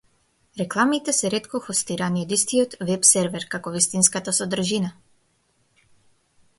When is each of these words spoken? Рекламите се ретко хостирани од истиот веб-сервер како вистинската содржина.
Рекламите 0.61 1.13
се 1.15 1.29
ретко 1.33 1.61
хостирани 1.65 2.25
од 2.29 2.35
истиот 2.39 2.75
веб-сервер 2.91 3.47
како 3.55 3.75
вистинската 3.77 4.35
содржина. 4.41 4.93